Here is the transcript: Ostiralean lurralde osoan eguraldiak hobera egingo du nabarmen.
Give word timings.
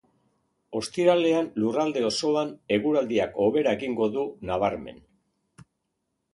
Ostiralean 0.79 1.49
lurralde 1.63 2.03
osoan 2.09 2.55
eguraldiak 2.79 3.39
hobera 3.45 3.77
egingo 3.79 4.11
du 4.19 4.27
nabarmen. 4.53 5.01